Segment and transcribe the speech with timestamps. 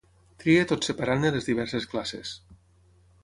[0.43, 2.35] Triï tot separant-ne les diverses classes.